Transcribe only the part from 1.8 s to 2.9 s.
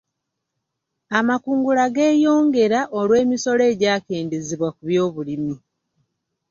geeyongera